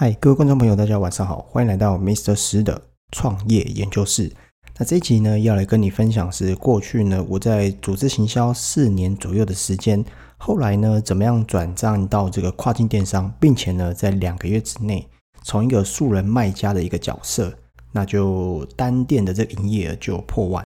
[0.00, 2.32] 嗨，各位观众朋友，大家晚上好，欢迎来到 Mr.
[2.32, 4.32] 十的创业研究室。
[4.76, 10.04] 那这一集呢，要来跟你分享是过去呢我在组织行销四年左右的时间，
[10.36, 15.04] 后来呢怎么样转战到这个跨境电商，并且呢在两个月之内，
[15.42, 17.52] 从一个素人卖家的一个角色，
[17.90, 20.64] 那就单店的这个营业额就破万。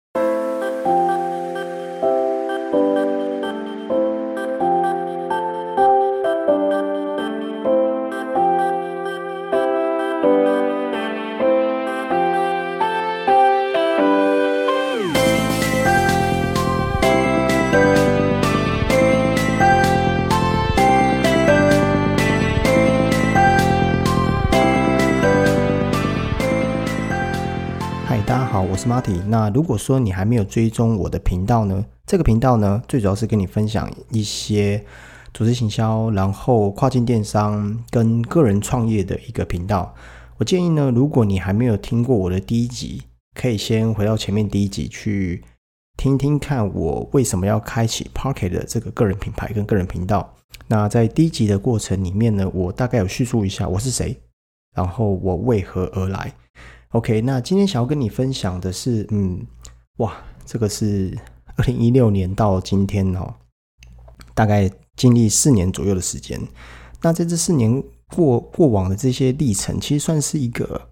[28.82, 29.22] 是 Marty。
[29.28, 34.84] 那如果说你还没有追踪我的频道呢，这个频道呢，最主要是跟你分享一些
[35.32, 39.94] 组织行销，然后跨境电商跟个人创业的一个频道。
[40.38, 43.02] 我建议呢，如果你还没有听过我的第一集，
[43.34, 45.44] 可以先回到前面第一集去
[45.96, 50.34] 听听看，我为什么要开启 Pocket 的这个个人品牌跟个人频道。
[50.66, 54.18] 那在第一集的过程里面呢，我大概有叙述一下我是谁，
[54.74, 56.32] 然后我为何而来。
[56.92, 59.46] OK，那今天想要跟你分享的是，嗯，
[59.96, 61.18] 哇，这个是
[61.56, 63.32] 二零一六年到今天哦，
[64.34, 66.38] 大概经历四年左右的时间。
[67.00, 67.82] 那在这四年
[68.14, 70.88] 过过往的这些历程，其实算是一个，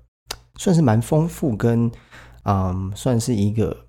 [0.56, 1.92] 算是蛮丰富跟，
[2.44, 3.84] 嗯，算是一个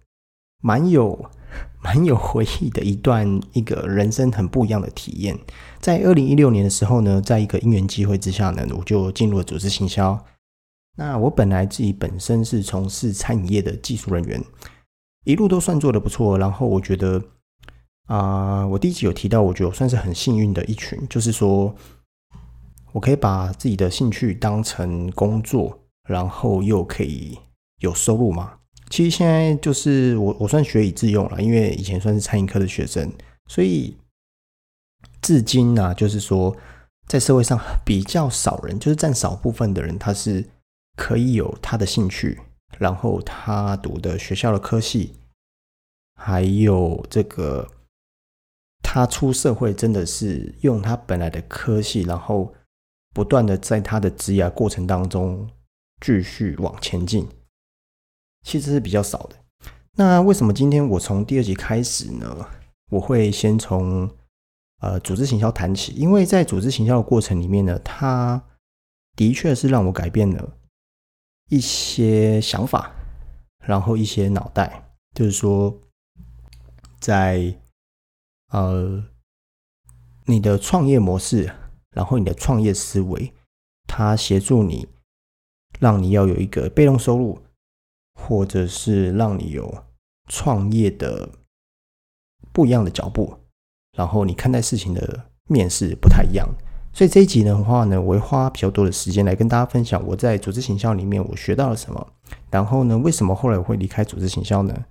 [0.61, 1.17] 蛮有
[1.81, 5.39] 蛮有回忆的一段一个人生很不一样的体验。
[5.79, 10.21] 在二零一六年的时候呢，在一个因缘机会之下呢，我就进入了组织行销。
[10.97, 14.43] 那我本来自己本身是从事餐饮业的技术人员，
[15.23, 16.37] 一路都算做的不错。
[16.37, 17.23] 然后我觉得，
[18.07, 21.73] 啊，我第一集有提到，我觉得我算是很幸运的一群，就是说
[22.91, 27.39] 我可以把自己的兴趣当成工作，然后又可以
[27.79, 28.59] 有收入嘛。
[28.89, 33.09] 其实现在就是我我算学以致用了，因为以前算是餐饮科的学生，
[33.47, 33.95] 所以
[35.21, 36.53] 至今呢，就是说
[37.07, 40.45] 在社会上比较少人，就是占少部分的人，他是。
[40.97, 42.39] 可以有他的兴趣，
[42.77, 45.13] 然后他读的学校的科系，
[46.15, 47.67] 还有这个
[48.83, 52.53] 他出社会真的是用他本来的科系，然后
[53.13, 55.49] 不断的在他的职业过程当中
[55.99, 57.27] 继续往前进，
[58.43, 59.35] 其实是比较少的。
[59.93, 62.47] 那为什么今天我从第二集开始呢？
[62.89, 64.09] 我会先从
[64.81, 68.41] 呃组织行销谈起，因为在组织行销的过程里面呢，它
[69.15, 70.57] 的确是让我改变了。
[71.51, 72.95] 一些想法，
[73.59, 75.77] 然后一些脑袋，就是说，
[76.97, 77.59] 在
[78.53, 79.03] 呃
[80.23, 81.53] 你的创业模式，
[81.89, 83.33] 然后你的创业思维，
[83.85, 84.87] 它协助你，
[85.77, 87.41] 让你要有一个被动收入，
[88.13, 89.83] 或者是让你有
[90.29, 91.29] 创业的
[92.53, 93.37] 不一样的脚步，
[93.97, 96.47] 然后你看待事情的面是不太一样。
[96.93, 102.05] 所以这一集的话呢，我会花比较多的时间来跟大家分享我在组织行销里面我学到了什么。
[102.49, 104.85] 然后呢，为什么后来我会离开组织行销呢？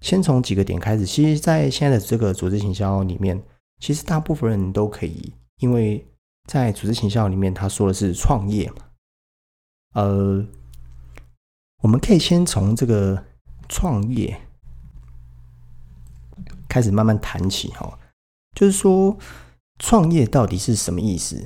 [0.00, 1.04] 先从几个点开始。
[1.04, 3.42] 其实，在现在的这个组织行销里面，
[3.80, 6.06] 其实大部分人都可以，因为
[6.48, 8.76] 在组织行销里面，他说的是创业嘛。
[9.94, 10.46] 呃，
[11.82, 13.24] 我们可以先从这个
[13.68, 14.40] 创业
[16.68, 17.98] 开始慢慢谈起哈，
[18.54, 19.18] 就是说。
[19.78, 21.36] 创业到底是什么意思？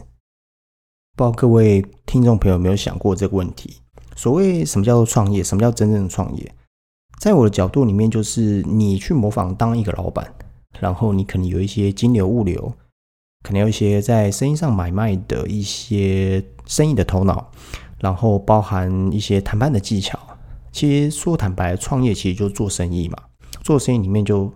[1.17, 3.79] 不知道各位听众朋友有没有想过这个问题？
[4.15, 5.43] 所谓什么叫做创业？
[5.43, 6.55] 什么叫真正的创业？
[7.19, 10.35] 在我的角度里面，就是你去模仿当一个老板，
[10.79, 12.73] 然后你可能有一些金流、物流，
[13.43, 17.51] 可能有一些在生意上买卖的一些生意的头脑，
[17.99, 20.19] 然后包含一些谈判的技巧。
[20.71, 23.17] 其实说坦白，创业其实就做生意嘛，
[23.63, 24.53] 做生意里面就。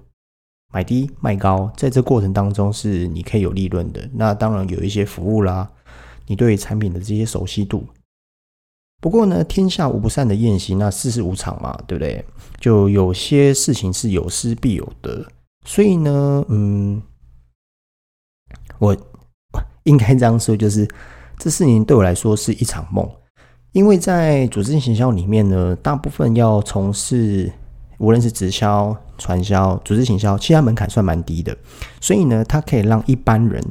[0.72, 4.08] 买低卖高，在这过程当中是你可以有利润的。
[4.14, 5.70] 那当然有一些服务啦，
[6.26, 7.86] 你对产品的这些熟悉度。
[8.98, 12.24] 不过呢，天下无不散的宴席，那世事无常嘛，对不对？
[12.58, 15.26] 就有些事情是有失必有得。
[15.66, 17.02] 所以呢，嗯，
[18.78, 18.96] 我
[19.84, 20.88] 应该这样说，就是
[21.36, 23.06] 这四年对我来说是一场梦，
[23.72, 27.52] 因为在组织行销里面呢，大部分要从事。
[28.02, 31.56] 无论是直销、传销、组织行销，其他门槛算蛮低的，
[32.00, 33.62] 所以呢，它可以让一般人、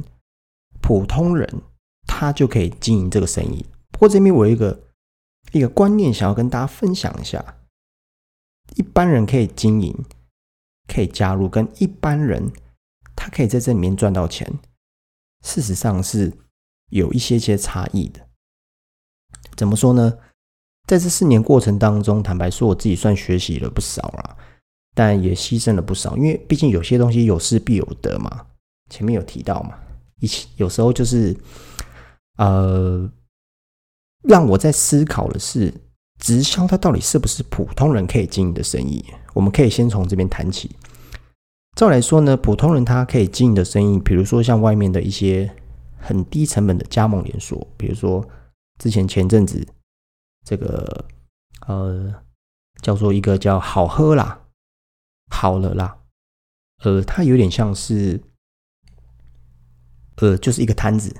[0.80, 1.60] 普通人，
[2.06, 3.66] 他就可以经营这个生意。
[3.90, 4.84] 不过这边我有一个
[5.52, 7.58] 一个观念想要跟大家分享一下：
[8.74, 9.94] 一般人可以经营，
[10.88, 12.50] 可以加入，跟一般人
[13.14, 14.50] 他可以在这里面赚到钱，
[15.44, 16.32] 事实上是
[16.88, 18.26] 有一些些差异的。
[19.54, 20.16] 怎么说呢？
[20.92, 24.36] 在这四年过程当中，坦白说，我自己算学习了不少啦，
[24.94, 28.44] 但也牺牲了不少，因为毕竟有些东西有失必有得嘛。
[28.90, 29.72] 前面有提到嘛，
[30.20, 31.34] 一起有时候就是
[32.36, 33.10] 呃，
[34.24, 35.72] 让我在思考的是，
[36.18, 39.02] 直销它到底是不是普通人可以经营的生意？
[39.32, 40.76] 我们可以先从这边谈起。
[41.74, 45.50] 照来说呢，普通人他可以经营的生意，比如说像外面的一些
[45.96, 48.22] 很低成本的加盟连锁，比如说
[48.78, 49.66] 之前前阵子
[50.44, 51.04] 这个
[51.66, 52.14] 呃
[52.82, 54.46] 叫做一个叫好喝啦，
[55.30, 55.98] 好了啦，
[56.82, 58.20] 呃，它有点像是
[60.16, 61.10] 呃就是一个摊子，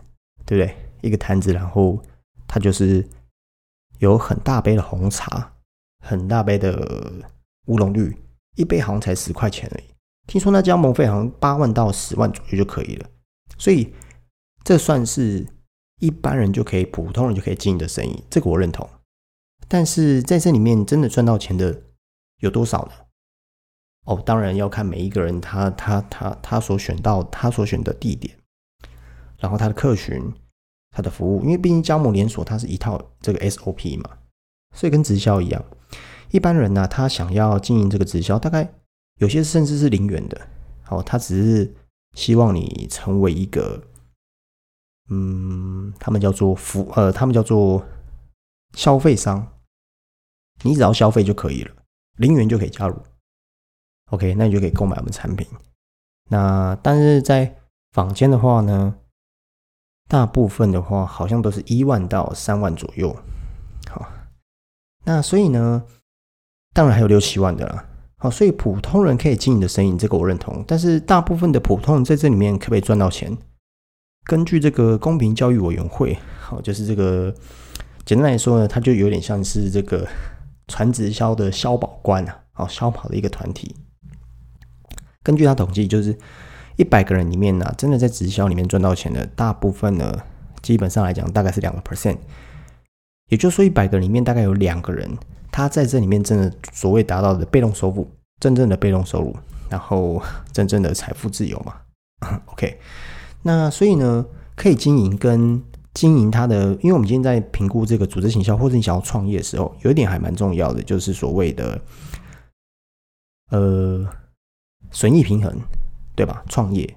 [0.44, 0.76] 对不对？
[1.02, 2.02] 一个摊子，然后
[2.46, 3.08] 它就是
[3.98, 5.54] 有很大杯的红茶，
[6.00, 7.12] 很大杯的
[7.66, 8.16] 乌龙绿，
[8.56, 9.84] 一杯好像才十块钱而已。
[10.26, 13.08] 听说那加盟费好像八万到十万左右就可以了，
[13.58, 13.92] 所以
[14.62, 15.44] 这算是
[15.98, 18.88] 一般人就可以、普通人就可以经营的生意，这个我认同。
[19.72, 21.84] 但是在这里面真的赚到钱的
[22.40, 22.92] 有多少呢？
[24.04, 28.36] 哦，当然要看每一个人他他他他所选到他所选的地点，
[29.38, 30.30] 然后他的客群、
[30.90, 34.19] 他的服务，因为毕竟加盟连锁它是一套这个 SOP 嘛，
[34.74, 35.64] 所以跟直销一样，
[36.32, 38.75] 一般人呢他想要经营这个直销，大概。
[39.20, 40.48] 有些甚至是零元的，
[40.88, 41.75] 哦，他只是
[42.14, 43.82] 希望你成为一个，
[45.08, 47.86] 嗯，他们叫做服，呃，他们叫做
[48.75, 49.46] 消费商，
[50.62, 51.72] 你只要消费就可以了，
[52.19, 52.96] 零元就可以加入
[54.10, 55.46] ，OK，那你就可以购买我们产品。
[56.31, 57.56] 那但是在
[57.93, 58.94] 坊间的话呢，
[60.08, 63.16] 大部分的话好像都是一万到三万左右，
[63.90, 64.06] 好，
[65.04, 65.84] 那所以呢，
[66.72, 67.88] 当然还有六七万的啦。
[68.19, 70.64] 好，所以普通人可以经营的生意，这个我认同。
[70.64, 73.37] 但是大部分的普通人在这里面可不可以赚到钱？
[74.25, 77.34] 根据这个公平交易委员会，好，就是这个
[78.04, 80.06] 简单来说呢，它就有点像是这个
[80.72, 83.76] 传直销的消保官啊，哦，消保的一个团体。
[85.22, 86.16] 根据他统计，就是
[86.76, 90.19] 一百个人里面呢，真的在直销里面赚到钱的大部分呢，
[90.62, 92.16] 基本上来讲大概是两个 percent。
[93.28, 95.19] 也就是说，一百个里面大概有两个人。
[95.50, 98.10] 他在这里面真的所谓达到的被动收入，
[98.40, 99.36] 真正的被动收入，
[99.68, 101.75] 然后 真正的财富自由嘛？
[102.46, 102.80] OK，
[103.42, 104.25] 那所以呢，
[104.56, 105.62] 可以经营跟
[105.94, 111.80] 经营它的，因为我们今天在评估这个组织行销或者你想要创业的时候，有一点还蛮重要的，就是所谓的
[113.50, 114.06] 呃
[114.90, 115.54] 损益平衡，
[116.14, 116.42] 对吧？
[116.48, 116.96] 创业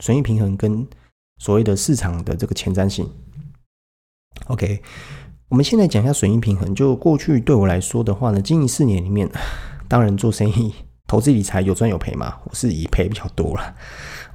[0.00, 0.86] 损益平衡跟
[1.38, 3.08] 所谓的市场的这个前瞻性
[4.46, 4.82] ，OK。
[5.48, 6.74] 我们现在讲一下损益平衡。
[6.74, 9.28] 就过去对我来说的话呢，经营四年里面，
[9.86, 10.74] 当然做生意、
[11.06, 13.76] 投资理财有赚有赔嘛，我是以赔比较多了。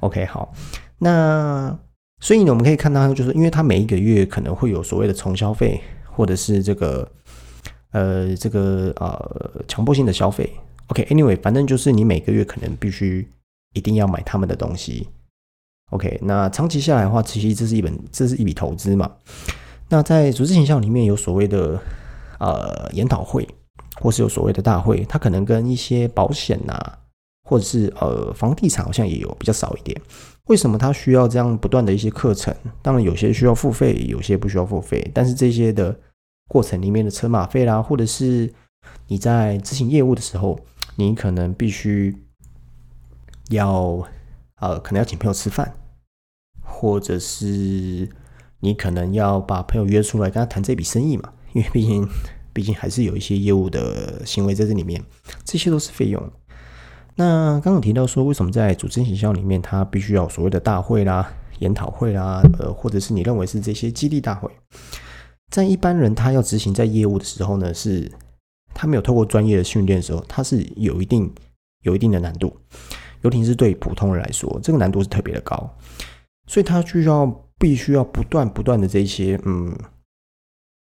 [0.01, 0.53] OK，好，
[0.99, 1.75] 那
[2.19, 7.09] 所以呢，我们可以看到，就是因为它每一个月可能会有所谓的重消费，或者是这个
[7.91, 10.51] 呃这个呃强迫性的消费。
[10.87, 13.27] OK，Anyway，反正就是你每个月可能必须
[13.73, 15.07] 一定要买他们的东西。
[15.91, 19.11] OK，那长期下来的话，其实这是一本这是一笔投资嘛。
[19.89, 21.79] 那在组织形象里面有所谓的
[22.39, 23.47] 呃研讨会，
[24.01, 26.77] 或是有所谓的大会，它可能跟一些保险呐，
[27.47, 30.01] 或者是呃房地产好像也有比较少一点。
[30.47, 32.53] 为什么他需要这样不断的一些课程？
[32.81, 35.09] 当然有些需要付费，有些不需要付费。
[35.13, 35.97] 但是这些的
[36.49, 38.51] 过程里面的车马费啦，或者是
[39.07, 40.59] 你在执行业务的时候，
[40.95, 42.15] 你可能必须
[43.49, 44.03] 要
[44.59, 45.73] 呃可能要请朋友吃饭，
[46.61, 48.09] 或者是。
[48.59, 51.31] 你可能要把朋友约出来跟他谈这笔生意嘛？
[51.53, 52.09] 因为毕竟，
[52.53, 54.99] 毕竟还是有一些业务的行为在这里面，
[55.45, 56.31] 这些都是费用。
[57.17, 64.49] 那刚刚提到说，为什么在组织营销里面，它必须要所谓的大会啦、研讨会啦，呃，或者是你认为是这些激励大会，
[65.51, 68.09] 在一般人他要执行在业务的时候呢，是
[68.73, 71.29] 他没有透过专业的训练的时候，他是有一定
[71.81, 72.55] 有一定的难度，
[73.23, 75.69] 尤其是对普通人来说，这个难度是特别的高，
[76.47, 77.43] 所以他需要。
[77.59, 79.75] 必须要不断不断的这些，嗯，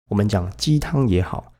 [0.08, 1.52] 我们讲鸡汤也好，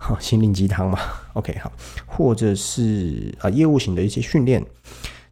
[0.00, 0.98] 好心灵鸡汤嘛，
[1.34, 1.70] OK 好，
[2.06, 4.64] 或者是啊业务型的一些训练，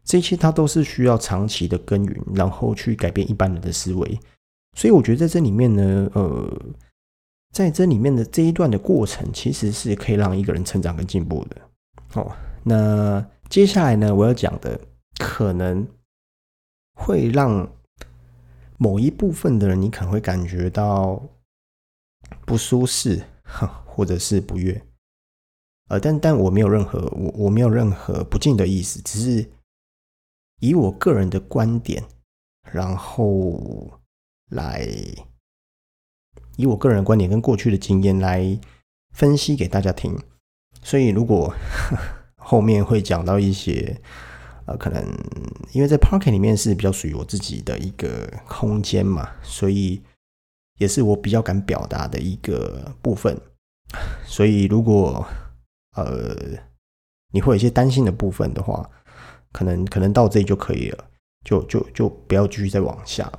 [0.03, 4.19] 这些它都是需要长期的耕耘，然后去改变一般人的思维。
[4.77, 6.61] 所以我觉得在这里面呢，呃，
[7.51, 11.61] 在这里面的这一段的过程，其实是可以让一个人成长跟进步的。
[12.13, 12.31] 哦，
[12.63, 14.79] 那接下来呢，我要讲的
[15.17, 15.87] 可能
[16.93, 17.67] 会让。
[18.81, 21.21] 某一部分的人，你可能会感觉到
[22.45, 24.81] 不舒适，哼 或者是不悦，
[25.89, 29.49] 呃，但但我没有任何我我没有任何不敬的意思，只是
[30.59, 32.03] 以我个人的观点，
[32.71, 33.99] 然后
[34.51, 34.87] 来
[36.57, 38.59] 以我个人的观点跟过去的经验来
[39.13, 40.17] 分析给大家听。
[40.81, 41.53] 所以如果
[42.37, 43.99] 后面会讲到一些，
[44.65, 45.03] 呃，可能
[45.73, 50.01] 因为在 Parking 里面是比较属于我自己的一个空间嘛，所以
[50.79, 53.39] 也是我比较敢表达的一个部分。
[54.25, 55.23] 所以如果
[55.95, 56.35] 呃
[57.31, 58.89] 你会有一些担心的部分的话，
[59.51, 61.05] 可能可能到这里就可以了，
[61.45, 63.31] 就就就不要继续再往下。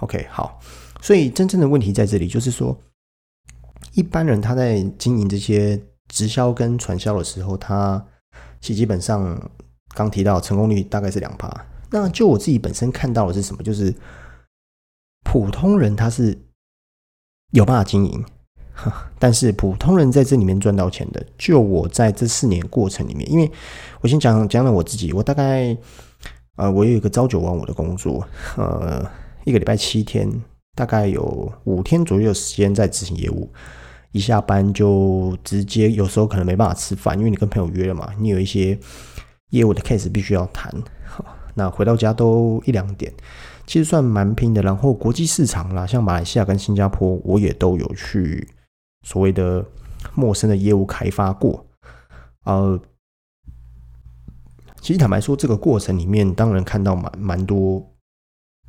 [0.00, 0.60] OK，好。
[1.00, 2.76] 所以真正的问题在这里，就是说，
[3.92, 8.04] 一般人他在经营这些直销跟传销的时候，他
[8.60, 9.50] 其实基本上
[9.94, 11.66] 刚提到成功率大概是两趴。
[11.90, 13.62] 那就我自己本身看到的是什么？
[13.62, 13.94] 就是
[15.24, 16.36] 普通人他是
[17.52, 18.24] 有办法经营，
[19.18, 23.50] 但是普通人在这里面赚到钱的，就我在这四年过程里面，因为
[24.00, 25.76] 我先讲讲了我自己，我大概
[26.56, 29.04] 呃，我有一个朝九晚五的工作，呃，
[29.44, 30.30] 一个礼拜七天。
[30.76, 33.48] 大概有五天左右的时间在执行业务，
[34.10, 38.76] 一下班就直接，有时候可能没办法吃饭，因为你跟朋友约了嘛，你有一些
[39.50, 40.74] 业务的 case 必须要谈，
[41.54, 43.12] 那回到家都一两点，
[43.66, 44.62] 其实算蛮拼的。
[44.62, 48.48] 然后国际市场啦，像马来西亚跟新加坡，我也都有去
[49.02, 49.64] 所谓的
[50.14, 51.66] 陌生的业务开发过，
[52.44, 52.80] 呃，
[54.80, 57.84] 其实坦白说，这个过程里面当然看到蛮蛮多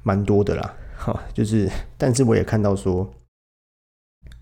[0.03, 0.73] 蛮多的啦。
[0.97, 3.07] 哈，就是，但是我也看到说，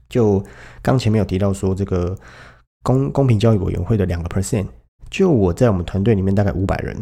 [0.07, 0.43] 就
[0.83, 2.15] 刚前面有提到说，这个
[2.83, 4.67] 公公平交易委员会的两个 percent，
[5.09, 6.95] 就我在我们团队里面大概五百人，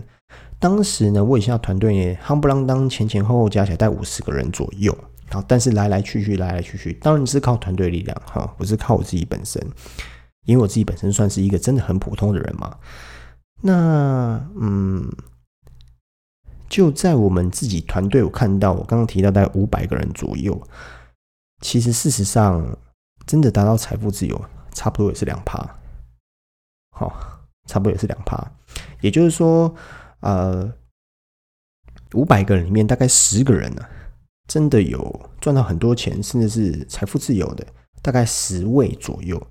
[0.62, 4.96] 当时呢，我以下团队夯不啷当前前后后加起来大概五十个人左右，
[5.32, 9.62] 好，但是来来去去，来来去去，当然是靠团队力量，哈，不是靠我自己本身，
[10.46, 12.78] 因为我自己本身算是一个真的很普通的人嘛，
[13.62, 15.12] 那嗯。
[16.70, 20.58] 就在我们自己团队，我看到我刚刚提到大概五百个人左右，
[21.60, 22.78] 其实事实上
[23.26, 24.42] 真的达到财富自由，
[24.72, 25.58] 差不多也是两趴，
[26.96, 27.12] 好，
[27.68, 28.42] 差不多也是两趴。
[29.02, 29.76] 也就是说，
[30.22, 30.74] 呃，
[32.14, 33.82] 五百个人里面大概十个人呢，
[34.48, 37.66] 真的有赚到很多钱，甚至是财富自由的，
[38.02, 39.42] 大概十位左右，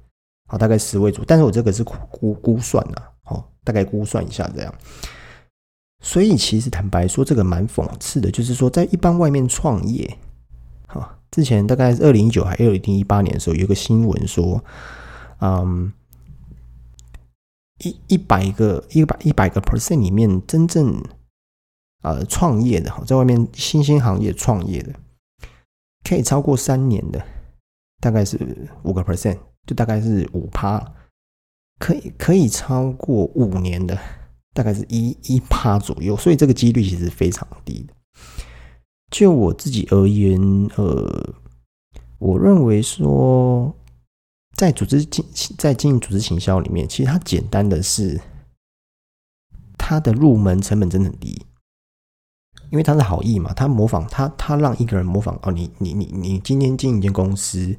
[0.49, 1.25] 好，大概十位左。
[1.27, 4.75] 但是我这个是估估算的，好，大概估算一下这样。
[6.03, 10.17] 所以其实坦白说，这个蛮讽刺的，就是说在一般外面创业，
[10.87, 14.65] 哈，之前大概二零一九还二零一八年的时候，有个新闻说，
[15.41, 15.93] 嗯，
[17.85, 21.03] 一一百个一百一百个 percent 里面，真正
[22.03, 24.95] 呃创业的哈，在外面新兴行业创业的，
[26.05, 27.25] 可以超过三年的，
[28.01, 30.95] 大概是五个 percent，就大概是五趴，
[31.79, 33.99] 可以可以超过五年的。
[34.53, 37.95] 大概是一一趴左右，所以这个几率其实非常低的。
[39.09, 40.41] 就我自己而言，
[40.75, 41.35] 呃，
[42.19, 43.73] 我认为说，
[44.57, 45.25] 在组织经
[45.57, 48.21] 在经营组织行销里面，其实它简单的是，
[49.79, 51.47] 它的入门成本真的很低，
[52.71, 57.75] 因为它是好意嘛，它模仿它，它让一个人模仿哦，你你你你今天经营一间公司，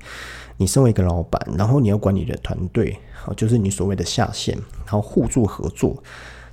[0.57, 6.01] 你身为一个老板，然后你要管理的团队，好，就是你所谓的下线，然后互助合作。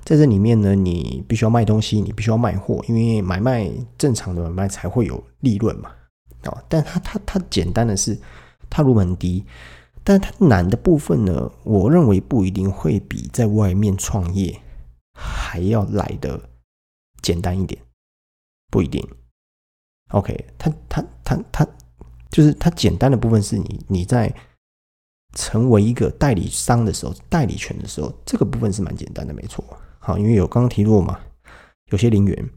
[0.05, 5.91] 在这里面呢，你必须要卖东西，你必须要卖货，因为买卖正常的买卖才会有利润嘛。
[6.43, 8.17] 啊，但它它它简单的是，
[8.69, 9.45] 它入门低，
[10.03, 14.59] 但它难的部分呢，我认为不一定会比在外面创业
[15.13, 16.49] 还要来的
[17.21, 17.81] 简单一点，
[18.71, 19.07] 不一定。
[20.11, 21.67] OK，它它它它
[22.31, 24.33] 就是它简单的部分是你你在
[25.35, 29.63] 成为一个代理商的时候，代理权的时候，这个部分是蛮简单的，没错。
[29.99, 31.19] 好，因为有刚刚提过嘛，
[31.91, 32.49] 有些零元，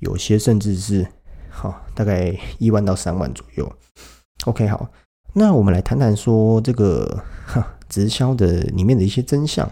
[0.00, 1.06] 有些甚至是
[1.48, 3.72] 好，大概一万到三万左右。
[4.46, 4.90] OK，好，
[5.38, 7.22] 那我们来谈谈说这个
[7.90, 9.70] 直销的里面的一些真相。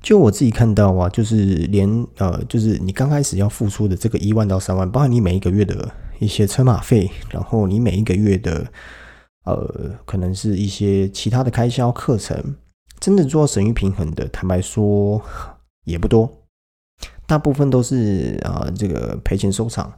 [0.00, 8.66] 就我自己看到啊，就是连呃，就是你刚开始要付出的这个一万到三万，包含你每一个月的一些车马费，然后你每一个月的
[9.44, 12.56] 呃，可能是一些其他的开销课程。
[13.00, 15.20] 真的做到省域平衡的，坦白说
[15.84, 16.30] 也不多，
[17.26, 19.92] 大部分都是啊这个赔钱收场。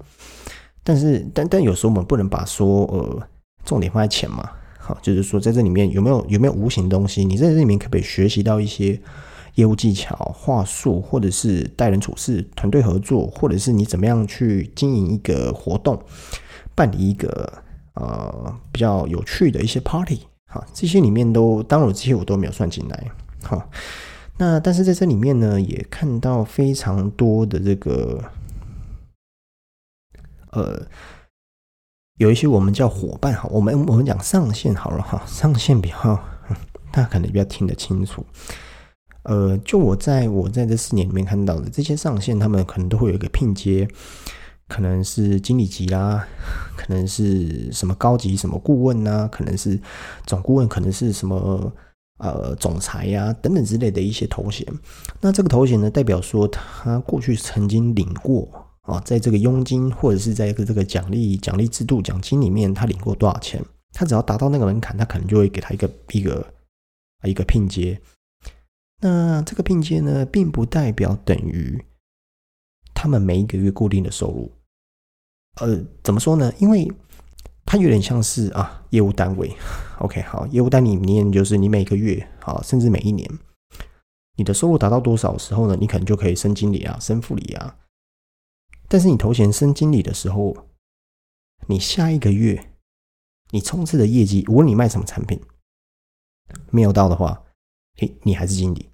[0.83, 3.29] 但是，但但有时候我们不能把说呃
[3.67, 7.25] 重点放在钱嘛，好，就是说在这里面有没有有没有无形东西？
[7.25, 8.99] 你在这里面可不可以学习到一些
[9.57, 16.01] 业务技巧、话术，或者是待人处事、团队合作，或者是你怎么样去经营一个活动，
[16.75, 17.53] 办理一个
[17.95, 20.21] 呃比较有趣的一些 party。
[20.49, 23.11] 好，这些里面都，当然这些我都没有算进来。
[23.43, 23.69] 好，
[24.39, 28.23] 那但是在这里面呢，也看到非常多的这个，
[30.51, 30.87] 呃，
[32.19, 36.19] 有一些我们叫伙伴哈，我们我们讲上线好了哈，上线比较
[36.91, 38.25] 大家可能比较听得清楚。
[39.25, 43.87] 呃，就我在我在这四年里面看到的这些上线，他们可能都会有一个拼接，
[44.69, 46.27] 可能是经理级啦，
[46.77, 49.79] 可能是什么高级什么顾问呐，可能是
[50.25, 51.71] 总顾问，可能是什么
[52.19, 54.67] 呃总裁呀等等之类的一些头衔。
[55.21, 58.49] 那这个头衔呢，代表说他过去曾经领过
[58.87, 63.63] 啊，在这个佣金或者是在一个这个奖励奖励制度奖金里面，他领过多少钱？
[63.93, 66.55] 他只要达到那个门槛，他可能就会给他一个一个
[67.25, 68.01] 一个聘阶。
[69.01, 71.85] 那这个聘阶呢，并不代表等于
[72.95, 74.53] 他们每一个月固定的收入。
[75.61, 76.53] 呃，怎么说呢？
[76.59, 76.91] 因为
[77.65, 79.51] 它有点像是啊，业务单位。
[79.99, 83.29] OK，好，业务单里面就是你每个月啊，甚至每一年，
[84.37, 85.77] 你的收入达到多少时候呢？
[85.81, 87.77] 你可能就可以升经理啊，升副理啊。
[88.89, 90.57] 但是你头衔升经理的时候，
[91.69, 92.73] 你下一个月
[93.51, 95.41] 你冲刺的业绩，无论你卖什么产品，
[96.71, 97.43] 没有到的话。
[97.99, 98.91] 嘿，你还是经理，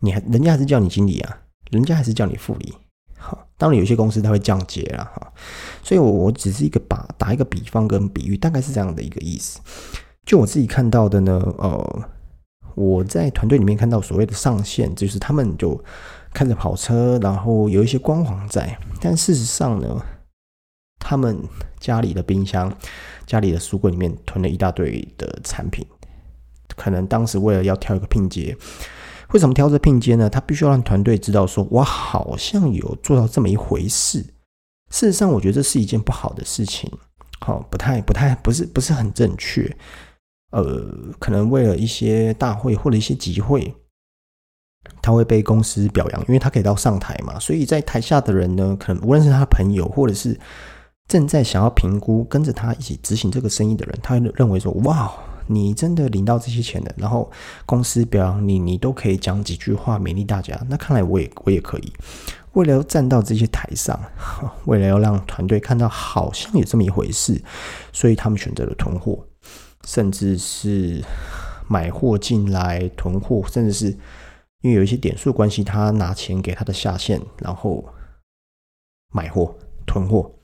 [0.00, 2.74] 你还人家还是叫你经理啊，人家还是叫你副理。
[3.18, 5.32] 好，当然有些公司它会降阶了哈，
[5.82, 9.60] 所以我我只是一个把打一个比方跟比喻，大概是这样的一个意思。
[10.24, 12.08] 就我自己看到的呢，呃，
[12.74, 15.78] 我在团队里面看到所谓的上线，就是他们就
[16.34, 20.04] 开着跑车，然后有一些光环在，但事实上呢，
[20.98, 21.38] 他们
[21.78, 22.76] 家里的冰箱、
[23.24, 25.86] 家里的书柜里面囤了一大堆的产品。
[26.76, 28.56] 可能当时为了要挑一个拼接，
[29.30, 30.28] 为什么挑这拼接呢？
[30.28, 34.18] 他必须要让团队知道说，我好像有做到这么一回事。
[34.90, 36.90] 事实上，我觉得这是一件不好的事情，
[37.40, 39.70] 好，不太、不太、不是、不是很正确。
[40.50, 40.84] 呃，
[41.20, 43.74] 可能为了一些大会或者一些集会，
[45.04, 47.38] 他会被公司表扬，因为他可以到上台嘛。
[47.38, 50.38] 所以在台下的人呢，可能无论是他的朋友，或者是
[51.06, 55.12] 正在想要评估跟着他一起执行这个生意的人，他会认为说，哇。
[55.46, 57.30] 你真的领到这些钱了，然后
[57.66, 60.58] 公司表扬你，你都可以讲几句话勉励大家。
[60.70, 61.92] 那看来我也 我也可以，
[62.54, 64.00] 为了要站到这些台上，
[64.64, 67.38] 为了要让团队看到好像有这么一回事，
[67.92, 69.22] 所以他们选择了囤货，
[69.84, 71.04] 甚至是
[71.68, 73.94] 买货进来囤货，甚至是
[74.64, 77.84] 因为有一些点数关系，他拿钱给他的下线，然后
[79.12, 80.34] 买货囤货。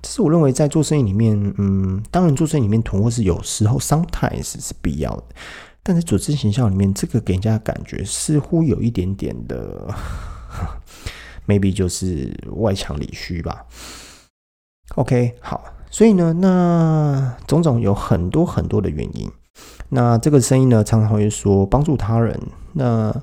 [0.00, 5.24] 这是我认为在做生意里面，嗯，当然做生意里面囤货是有时候 sometimes 是必要的，
[5.82, 9.94] 但在组织形象里面，这个给人家感觉似乎有一点点的，
[11.46, 13.66] maybe 就是外强里虚吧。
[14.94, 19.30] OK，好，所以呢，那种种有很多很多的原因，
[19.92, 22.40] 那这个生意呢，常常会说帮助他人，
[22.72, 23.22] 那。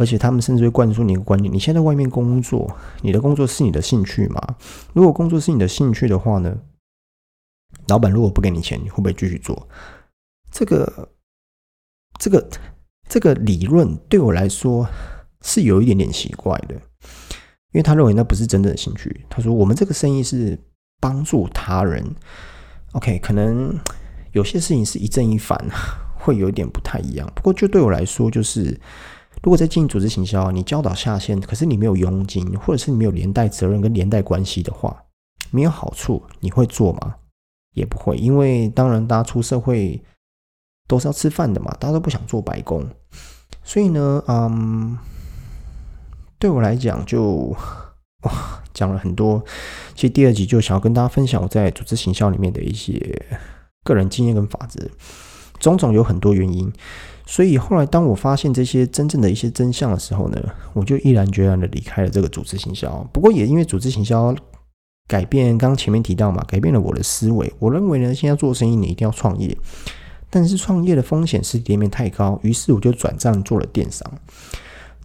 [0.00, 2.70] 而且他们甚至会灌输你一个观念：你现在外面工作，
[3.02, 4.40] 你的工作是你的兴趣吗？
[4.92, 6.56] 如果工作是你的兴趣的话呢，
[7.88, 9.68] 老板如果不给你钱，你会不会继续做？
[10.52, 11.08] 这个、
[12.20, 12.48] 这个、
[13.08, 14.88] 这个理论对我来说
[15.42, 16.76] 是有一点点奇怪的，
[17.72, 19.26] 因为他认为那不是真正的兴趣。
[19.28, 20.56] 他说：“我们这个生意是
[21.00, 22.14] 帮助他人。
[22.92, 23.76] ”OK，可能
[24.32, 25.58] 有些事情是一正一反，
[26.18, 27.30] 会有点不太一样。
[27.34, 28.80] 不过就对我来说，就是。
[29.40, 35.04] 如果在经营组织行销，你教导下线，可是你没有佣金，或者是你没有连带责任跟连带关系的话，
[35.52, 37.14] 没有好处，你会做吗？
[37.72, 40.02] 也不会，因为当然大家出社会
[40.88, 42.84] 都是要吃饭的嘛，大家都不想做白工，
[43.62, 44.98] 所以呢，嗯，
[46.40, 47.56] 对我来讲就
[48.24, 49.40] 哇讲了很多。
[49.94, 53.24] 其实第二集就想要跟大家分享我在组织行销里面的一些
[53.88, 54.86] 个人经验跟法则，
[55.58, 56.70] 种种有很多原因。
[57.26, 60.40] 所以后来，当我发现这些真正的一些真相的时候呢，
[60.72, 63.06] 我就毅然决然的离开了这个组织行销。
[63.12, 64.34] 不过也因为组织行销
[65.06, 67.52] 改变，刚前面提到嘛，改变了我的思维。
[67.58, 69.54] 我认为呢，现在做生意你一定要创业，
[70.30, 74.10] 但是创业的风险是店面太高，于是我就转战做了电商。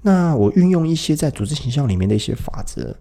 [0.02, 2.96] 那我运用一些在组织行销里面的一些法则，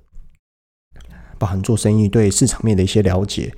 [1.38, 3.54] 包含做生意对市场面的一些了解。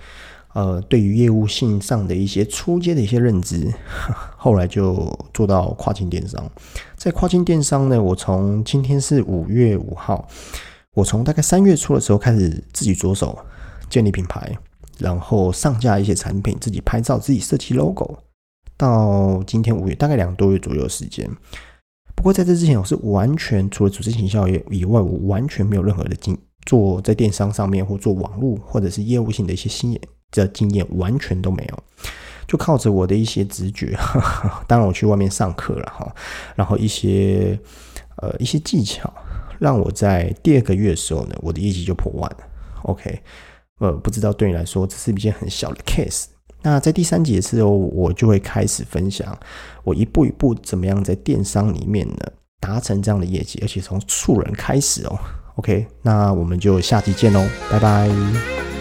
[0.54, 3.68] 呃，对于业务性上的一些初阶的一些认知，
[4.38, 6.48] 后来就做到跨境电商。
[6.96, 10.28] 在跨境电商呢，我从今天是五月五号，
[10.94, 13.36] 我从大概三月初的时候开始自己着手
[13.90, 14.56] 建立品牌，
[14.98, 18.16] 然后上架一些产品，自己拍照，自己设计 logo，
[18.76, 21.28] 到今天五月，大概两个多月左右的时间。
[22.14, 29.92] 不过在这之前，我是完全除了组织营销业以外，我完全没有任何的经做在电商上面或做网络或者是业务性的一些新
[30.34, 31.82] 的经验完全都没有，
[32.46, 33.96] 就靠着我的一些直觉，
[34.66, 36.14] 当然我去外面上课了哈，
[36.54, 37.58] 然后一些
[38.16, 39.12] 呃一些技巧，
[39.58, 42.38] 让我在第二个月的时候呢，我的业绩就破万了。
[42.82, 43.22] OK，
[43.78, 46.24] 呃，不知道对你来说这是一件很小的 case。
[46.62, 49.38] 那在第三节的时候，我就会开始分享
[49.82, 52.16] 我一步一步怎么样在电商里面呢
[52.60, 55.18] 达成这样的业绩，而且从素人开始哦。
[55.56, 58.73] OK，那我们就下期见喽，拜拜。